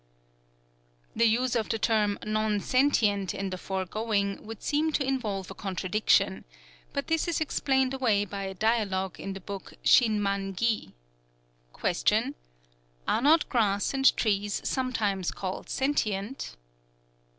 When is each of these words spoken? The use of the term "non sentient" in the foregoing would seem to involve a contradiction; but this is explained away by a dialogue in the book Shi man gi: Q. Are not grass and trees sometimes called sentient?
The 1.15 1.27
use 1.27 1.55
of 1.55 1.69
the 1.69 1.77
term 1.77 2.17
"non 2.25 2.59
sentient" 2.59 3.35
in 3.35 3.51
the 3.51 3.57
foregoing 3.59 4.43
would 4.47 4.63
seem 4.63 4.91
to 4.93 5.05
involve 5.05 5.51
a 5.51 5.53
contradiction; 5.53 6.43
but 6.91 7.05
this 7.05 7.27
is 7.27 7.39
explained 7.39 7.93
away 7.93 8.25
by 8.25 8.45
a 8.45 8.55
dialogue 8.55 9.19
in 9.19 9.33
the 9.33 9.39
book 9.39 9.75
Shi 9.83 10.09
man 10.09 10.55
gi: 10.55 10.95
Q. 11.79 12.33
Are 13.07 13.21
not 13.21 13.47
grass 13.47 13.93
and 13.93 14.17
trees 14.17 14.67
sometimes 14.67 15.29
called 15.29 15.69
sentient? 15.69 16.55